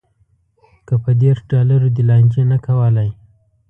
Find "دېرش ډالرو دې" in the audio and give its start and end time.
1.21-2.03